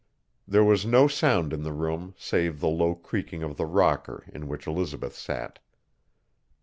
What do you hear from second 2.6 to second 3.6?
low creaking of